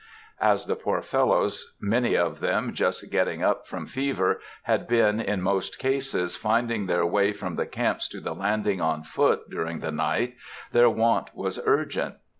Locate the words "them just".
2.39-3.11